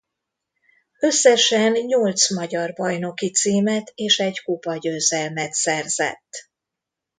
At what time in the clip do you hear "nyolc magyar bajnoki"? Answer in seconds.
1.71-3.31